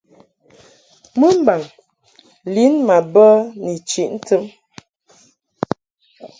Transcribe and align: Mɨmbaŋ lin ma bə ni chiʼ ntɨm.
Mɨmbaŋ 1.19 1.61
lin 2.53 2.73
ma 2.87 2.97
bə 3.13 3.25
ni 3.63 3.73
chiʼ 3.89 4.09
ntɨm. 4.17 4.43